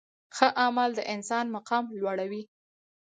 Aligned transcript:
ښه 0.35 0.47
عمل 0.63 0.89
د 0.95 1.01
انسان 1.13 1.45
مقام 1.55 1.85
لوړوي. 1.99 2.43